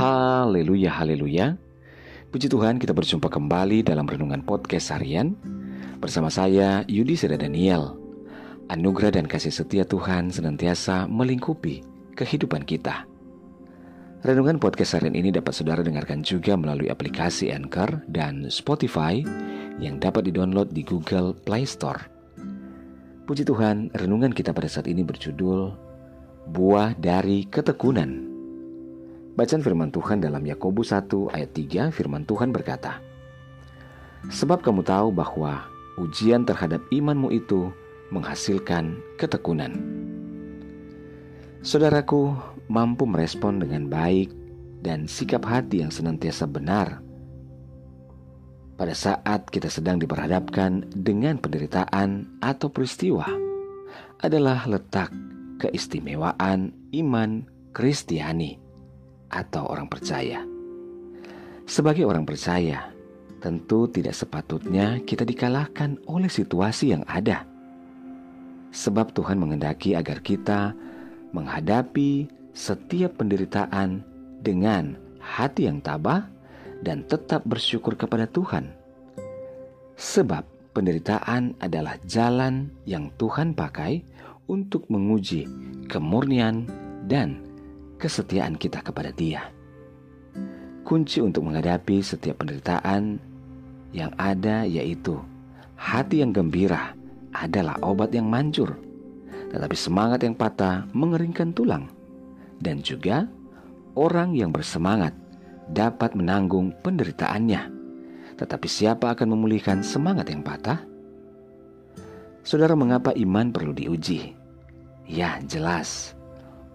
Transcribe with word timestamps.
Haleluya, 0.00 0.96
haleluya. 0.96 1.60
Puji 2.32 2.48
Tuhan 2.48 2.80
kita 2.80 2.96
berjumpa 2.96 3.28
kembali 3.28 3.84
dalam 3.84 4.08
Renungan 4.08 4.40
Podcast 4.40 4.96
Harian. 4.96 5.36
Bersama 6.00 6.32
saya 6.32 6.88
Yudi 6.88 7.20
Seda 7.20 7.36
Daniel. 7.36 8.00
Anugerah 8.72 9.20
dan 9.20 9.28
kasih 9.28 9.52
setia 9.52 9.84
Tuhan 9.84 10.32
senantiasa 10.32 11.04
melingkupi 11.04 11.84
kehidupan 12.16 12.64
kita. 12.64 13.04
Renungan 14.24 14.56
Podcast 14.56 14.96
Harian 14.96 15.12
ini 15.12 15.28
dapat 15.36 15.52
saudara 15.52 15.84
dengarkan 15.84 16.24
juga 16.24 16.56
melalui 16.56 16.88
aplikasi 16.88 17.52
Anchor 17.52 18.00
dan 18.08 18.48
Spotify 18.48 19.20
Yang 19.84 20.08
dapat 20.08 20.32
didownload 20.32 20.72
di 20.72 20.80
Google 20.80 21.36
Play 21.36 21.68
Store. 21.68 22.00
Puji 23.28 23.44
Tuhan, 23.44 23.92
renungan 23.92 24.32
kita 24.32 24.56
pada 24.56 24.64
saat 24.64 24.88
ini 24.88 25.04
berjudul 25.04 25.76
Buah 26.48 26.96
dari 26.96 27.44
Ketekunan 27.52 28.30
Bacaan 29.38 29.62
firman 29.62 29.94
Tuhan 29.94 30.18
dalam 30.18 30.42
Yakobus 30.42 30.90
1 30.90 31.06
ayat 31.30 31.50
3 31.54 31.94
firman 31.94 32.26
Tuhan 32.26 32.50
berkata, 32.50 32.98
Sebab 34.26 34.60
kamu 34.60 34.82
tahu 34.82 35.14
bahwa 35.14 35.70
ujian 36.02 36.42
terhadap 36.42 36.82
imanmu 36.90 37.30
itu 37.30 37.70
menghasilkan 38.10 38.98
ketekunan. 39.14 39.78
Saudaraku 41.62 42.34
mampu 42.66 43.06
merespon 43.06 43.62
dengan 43.62 43.86
baik 43.86 44.34
dan 44.82 45.06
sikap 45.06 45.46
hati 45.46 45.86
yang 45.86 45.94
senantiasa 45.94 46.50
benar 46.50 46.98
pada 48.80 48.96
saat 48.96 49.44
kita 49.52 49.68
sedang 49.68 50.00
diperhadapkan 50.00 50.88
dengan 50.96 51.36
penderitaan 51.36 52.40
atau 52.40 52.72
peristiwa 52.72 53.28
adalah 54.24 54.64
letak 54.64 55.12
keistimewaan 55.60 56.72
iman 56.96 57.44
Kristiani 57.76 58.69
atau 59.30 59.70
orang 59.70 59.86
percaya. 59.86 60.42
Sebagai 61.70 62.02
orang 62.02 62.26
percaya, 62.26 62.90
tentu 63.38 63.86
tidak 63.88 64.12
sepatutnya 64.12 65.00
kita 65.06 65.22
dikalahkan 65.22 65.96
oleh 66.10 66.28
situasi 66.28 66.92
yang 66.92 67.06
ada. 67.06 67.46
Sebab 68.70 69.14
Tuhan 69.14 69.38
mengendaki 69.38 69.94
agar 69.94 70.22
kita 70.22 70.74
menghadapi 71.30 72.26
setiap 72.54 73.18
penderitaan 73.18 74.02
dengan 74.42 74.98
hati 75.22 75.70
yang 75.70 75.78
tabah 75.78 76.26
dan 76.82 77.06
tetap 77.06 77.46
bersyukur 77.46 77.94
kepada 77.94 78.26
Tuhan. 78.26 78.74
Sebab 79.94 80.72
penderitaan 80.72 81.58
adalah 81.60 82.00
jalan 82.06 82.72
yang 82.88 83.12
Tuhan 83.20 83.52
pakai 83.52 84.02
untuk 84.50 84.88
menguji 84.90 85.46
kemurnian 85.86 86.66
dan 87.06 87.49
kesetiaan 88.00 88.56
kita 88.56 88.80
kepada 88.80 89.12
Dia. 89.12 89.52
Kunci 90.88 91.20
untuk 91.20 91.44
menghadapi 91.44 92.00
setiap 92.00 92.40
penderitaan 92.40 93.20
yang 93.92 94.10
ada 94.16 94.64
yaitu 94.64 95.20
hati 95.76 96.24
yang 96.24 96.32
gembira 96.32 96.96
adalah 97.36 97.76
obat 97.84 98.10
yang 98.16 98.26
manjur, 98.26 98.74
tetapi 99.52 99.76
semangat 99.76 100.24
yang 100.24 100.34
patah 100.34 100.88
mengeringkan 100.96 101.52
tulang, 101.52 101.92
dan 102.58 102.80
juga 102.80 103.28
orang 103.94 104.34
yang 104.34 104.50
bersemangat 104.50 105.14
dapat 105.70 106.16
menanggung 106.16 106.74
penderitaannya. 106.82 107.78
Tetapi 108.40 108.66
siapa 108.66 109.12
akan 109.12 109.36
memulihkan 109.36 109.84
semangat 109.84 110.32
yang 110.32 110.40
patah? 110.40 110.80
Saudara, 112.40 112.72
mengapa 112.72 113.12
iman 113.12 113.52
perlu 113.52 113.76
diuji? 113.76 114.32
Ya, 115.04 115.38
jelas 115.44 116.16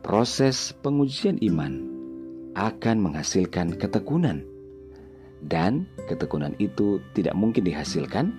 proses 0.00 0.72
pengujian 0.80 1.36
iman 1.44 1.86
akan 2.56 2.96
menghasilkan 2.98 3.78
ketekunan, 3.78 4.42
dan 5.46 5.86
ketekunan 6.10 6.52
itu 6.60 7.00
tidak 7.16 7.32
mungkin 7.38 7.64
dihasilkan 7.64 8.34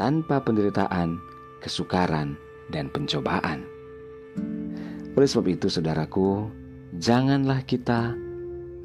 tanpa 0.00 0.40
penderitaan, 0.40 1.20
kesukaran, 1.60 2.38
dan 2.72 2.88
pencobaan. 2.88 3.66
Oleh 5.18 5.28
sebab 5.28 5.50
itu, 5.50 5.66
saudaraku, 5.66 6.48
janganlah 6.96 7.60
kita 7.66 8.14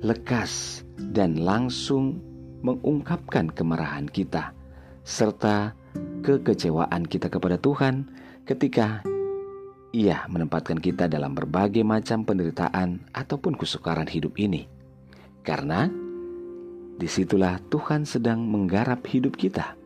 lekas 0.04 0.84
dan 1.14 1.40
langsung 1.40 2.20
mengungkapkan 2.66 3.48
kemarahan 3.54 4.10
kita 4.10 4.52
serta 5.06 5.78
kekecewaan 6.26 7.06
kita 7.06 7.30
kepada 7.30 7.62
Tuhan 7.62 8.10
ketika 8.50 9.06
ia 9.96 10.28
menempatkan 10.28 10.76
kita 10.84 11.08
dalam 11.08 11.32
berbagai 11.32 11.88
macam 11.88 12.28
penderitaan 12.28 13.00
ataupun 13.16 13.56
kesukaran 13.56 14.12
hidup 14.12 14.36
ini. 14.36 14.68
Karena 15.40 15.88
di 17.00 17.08
situlah 17.08 17.64
Tuhan 17.72 18.04
sedang 18.04 18.44
menggarap 18.44 19.08
hidup 19.08 19.40
kita. 19.40 19.80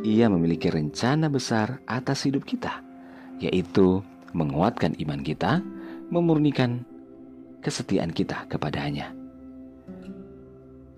Ia 0.00 0.32
memiliki 0.32 0.72
rencana 0.72 1.28
besar 1.28 1.84
atas 1.84 2.24
hidup 2.24 2.48
kita, 2.48 2.80
yaitu 3.36 4.00
menguatkan 4.32 4.96
iman 4.96 5.20
kita, 5.20 5.60
memurnikan 6.08 6.88
kesetiaan 7.60 8.16
kita 8.16 8.48
kepadanya. 8.48 9.12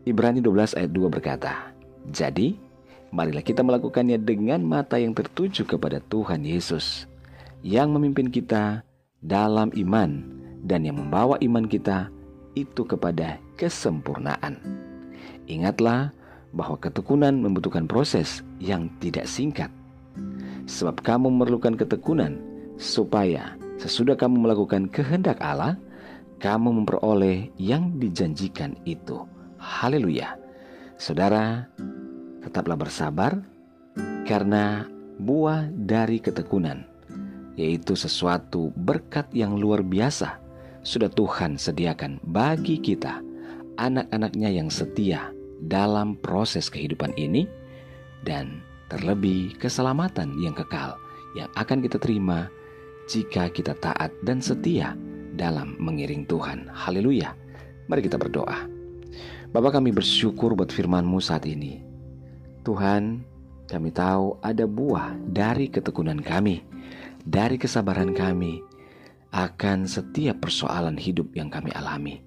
Ibrani 0.07 0.39
12 0.39 0.79
ayat 0.79 0.91
2 0.95 1.11
berkata, 1.11 1.75
Jadi, 2.15 2.55
marilah 3.11 3.43
kita 3.43 3.67
melakukannya 3.67 4.23
dengan 4.23 4.63
mata 4.63 5.03
yang 5.03 5.19
tertuju 5.19 5.67
kepada 5.67 5.99
Tuhan 5.99 6.47
Yesus 6.47 7.11
yang 7.67 7.91
memimpin 7.91 8.31
kita 8.31 8.87
dalam 9.27 9.75
iman 9.75 10.23
dan 10.63 10.87
yang 10.87 11.03
membawa 11.03 11.35
iman 11.43 11.67
kita 11.67 12.07
itu 12.55 12.87
kepada 12.87 13.43
kesempurnaan. 13.59 14.63
Ingatlah 15.51 16.15
bahwa 16.55 16.79
ketekunan 16.79 17.43
membutuhkan 17.43 17.91
proses 17.91 18.47
yang 18.63 18.87
tidak 19.03 19.27
singkat. 19.27 19.67
Sebab 20.71 21.03
kamu 21.03 21.27
memerlukan 21.27 21.75
ketekunan 21.75 22.39
supaya 22.79 23.59
sesudah 23.83 24.15
kamu 24.15 24.47
melakukan 24.47 24.87
kehendak 24.87 25.43
Allah, 25.43 25.75
kamu 26.39 26.71
memperoleh 26.71 27.51
yang 27.59 27.99
dijanjikan 27.99 28.79
itu. 28.87 29.27
Haleluya. 29.59 30.39
Saudara, 31.03 31.67
tetaplah 32.47 32.79
bersabar 32.79 33.43
karena 34.23 34.87
buah 35.19 35.67
dari 35.75 36.23
ketekunan 36.23 36.96
yaitu 37.57 37.97
sesuatu 37.97 38.71
berkat 38.77 39.27
yang 39.33 39.57
luar 39.57 39.81
biasa 39.81 40.39
sudah 40.87 41.11
Tuhan 41.11 41.59
sediakan 41.59 42.23
bagi 42.31 42.79
kita, 42.79 43.19
anak-anaknya 43.81 44.55
yang 44.55 44.71
setia 44.71 45.35
dalam 45.67 46.15
proses 46.21 46.71
kehidupan 46.71 47.11
ini, 47.19 47.49
dan 48.23 48.63
terlebih 48.87 49.57
keselamatan 49.59 50.37
yang 50.39 50.55
kekal 50.55 50.95
yang 51.35 51.51
akan 51.59 51.83
kita 51.83 51.99
terima 51.99 52.47
jika 53.11 53.51
kita 53.51 53.75
taat 53.83 54.15
dan 54.23 54.39
setia 54.39 54.95
dalam 55.35 55.75
mengiring 55.83 56.23
Tuhan. 56.29 56.71
Haleluya. 56.71 57.35
Mari 57.91 58.07
kita 58.07 58.21
berdoa. 58.21 58.67
Bapak 59.51 59.79
kami 59.79 59.91
bersyukur 59.91 60.55
buat 60.55 60.71
firman-Mu 60.71 61.19
saat 61.23 61.47
ini. 61.47 61.83
Tuhan, 62.67 63.23
kami 63.71 63.91
tahu 63.95 64.39
ada 64.43 64.67
buah 64.67 65.15
dari 65.31 65.71
ketekunan 65.71 66.19
kami 66.19 66.67
dari 67.27 67.59
kesabaran 67.59 68.15
kami 68.15 68.63
akan 69.35 69.85
setiap 69.85 70.39
persoalan 70.47 70.95
hidup 70.95 71.35
yang 71.35 71.51
kami 71.51 71.75
alami. 71.75 72.23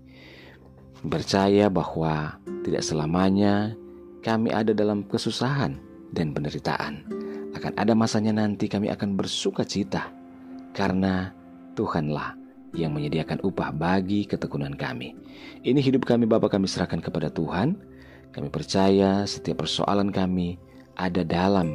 Percaya 1.00 1.72
bahwa 1.72 2.36
tidak 2.68 2.84
selamanya 2.84 3.74
kami 4.20 4.52
ada 4.52 4.76
dalam 4.76 5.08
kesusahan 5.08 5.80
dan 6.12 6.36
penderitaan. 6.36 7.08
Akan 7.56 7.72
ada 7.80 7.96
masanya 7.96 8.36
nanti 8.36 8.68
kami 8.68 8.92
akan 8.92 9.16
bersuka 9.16 9.64
cita 9.64 10.12
karena 10.76 11.32
Tuhanlah 11.80 12.36
yang 12.76 12.94
menyediakan 12.94 13.42
upah 13.42 13.74
bagi 13.74 14.28
ketekunan 14.28 14.76
kami. 14.76 15.16
Ini 15.64 15.80
hidup 15.80 16.06
kami 16.06 16.28
Bapa 16.28 16.52
kami 16.52 16.68
serahkan 16.68 17.00
kepada 17.00 17.32
Tuhan. 17.32 17.80
Kami 18.30 18.48
percaya 18.54 19.26
setiap 19.26 19.66
persoalan 19.66 20.14
kami 20.14 20.62
ada 20.94 21.26
dalam 21.26 21.74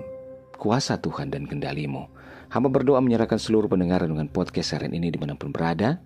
kuasa 0.61 1.00
Tuhan 1.00 1.35
dan 1.35 1.50
kendalimu. 1.50 2.06
Hamba 2.55 2.71
berdoa 2.71 3.03
menyerahkan 3.03 3.35
seluruh 3.35 3.67
pendengar 3.67 4.06
dengan 4.06 4.31
podcast 4.31 4.79
harian 4.79 4.95
ini 4.95 5.11
di 5.11 5.19
mana 5.19 5.35
pun 5.35 5.51
berada, 5.51 5.99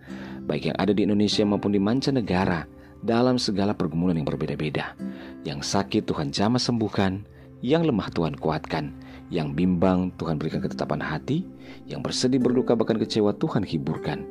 baik 0.49 0.73
yang 0.73 0.77
ada 0.81 0.97
di 0.97 1.05
Indonesia 1.05 1.45
maupun 1.45 1.77
di 1.77 1.81
mancanegara, 1.81 2.65
dalam 3.05 3.37
segala 3.37 3.77
pergumulan 3.77 4.17
yang 4.17 4.25
berbeda-beda. 4.25 4.97
Yang 5.45 5.69
sakit 5.69 6.09
Tuhan 6.09 6.33
jamah 6.33 6.57
sembuhkan, 6.57 7.29
yang 7.61 7.85
lemah 7.85 8.09
Tuhan 8.17 8.41
kuatkan, 8.41 8.97
yang 9.29 9.53
bimbang 9.53 10.09
Tuhan 10.17 10.41
berikan 10.41 10.65
ketetapan 10.65 11.05
hati, 11.05 11.45
yang 11.85 12.01
bersedih 12.01 12.41
berduka 12.41 12.73
bahkan 12.73 12.97
kecewa 12.97 13.37
Tuhan 13.37 13.61
hiburkan. 13.69 14.25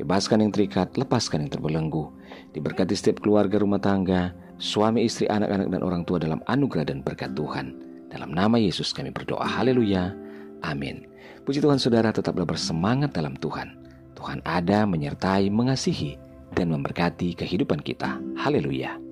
Bebaskan 0.00 0.40
yang 0.40 0.56
terikat, 0.56 0.96
lepaskan 0.96 1.44
yang 1.44 1.52
terbelenggu. 1.52 2.08
Diberkati 2.56 2.96
setiap 2.96 3.20
keluarga 3.20 3.60
rumah 3.60 3.84
tangga, 3.84 4.32
suami, 4.56 5.04
istri, 5.04 5.28
anak-anak, 5.28 5.68
dan 5.68 5.84
orang 5.84 6.08
tua 6.08 6.16
dalam 6.16 6.40
anugerah 6.48 6.88
dan 6.88 7.04
berkat 7.04 7.36
Tuhan. 7.36 7.76
Dalam 8.08 8.32
nama 8.32 8.56
Yesus 8.56 8.96
kami 8.96 9.12
berdoa. 9.12 9.44
Haleluya. 9.44 10.16
Amin. 10.64 11.09
Puji 11.44 11.58
Tuhan 11.64 11.80
saudara 11.80 12.12
tetaplah 12.12 12.44
bersemangat 12.44 13.16
dalam 13.16 13.34
Tuhan. 13.40 13.74
Tuhan 14.14 14.44
ada 14.44 14.84
menyertai 14.84 15.48
mengasihi 15.48 16.20
dan 16.52 16.68
memberkati 16.70 17.32
kehidupan 17.32 17.80
kita. 17.80 18.20
Haleluya! 18.36 19.09